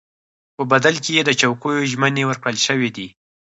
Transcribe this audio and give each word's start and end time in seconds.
په 0.55 0.63
بدل 0.71 0.95
کې 1.03 1.11
یې 1.17 1.21
د 1.25 1.31
چوکیو 1.41 1.87
ژمنې 1.91 2.23
ورکړل 2.25 2.57
شوې 2.67 2.89
دي. 2.97 3.07